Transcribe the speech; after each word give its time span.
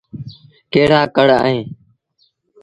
ڪهڙآ 0.73 1.01
ڪهڙ 1.15 1.29
اوهيݩ۔ 1.41 1.65